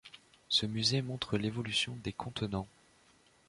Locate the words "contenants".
2.11-2.67